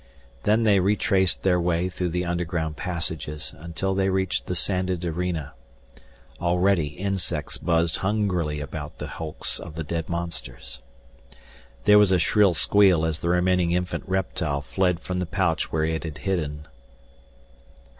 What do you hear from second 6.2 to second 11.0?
Already insects buzzed hungrily about the hulks of the dead monsters.